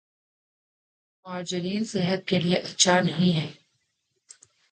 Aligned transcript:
margarine 1.25 1.83
صحت 1.93 2.19
کے 2.27 2.39
لئے 2.39 2.57
اچھا 2.59 2.99
نہیں 3.01 3.33
ہے 3.39 3.47